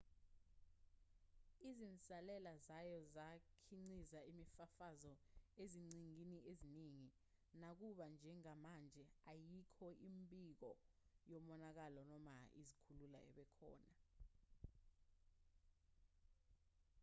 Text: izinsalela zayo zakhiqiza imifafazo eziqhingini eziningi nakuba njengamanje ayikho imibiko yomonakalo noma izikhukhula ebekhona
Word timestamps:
izinsalela 1.69 2.51
zayo 2.67 2.97
zakhiqiza 3.15 4.19
imifafazo 4.31 5.13
eziqhingini 5.63 6.37
eziningi 6.51 7.07
nakuba 7.61 8.05
njengamanje 8.15 9.03
ayikho 9.31 9.87
imibiko 10.07 10.69
yomonakalo 11.31 12.01
noma 12.11 12.35
izikhukhula 12.59 13.19
ebekhona 13.29 13.93